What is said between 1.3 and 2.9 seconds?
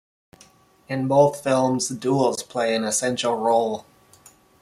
films, duels play an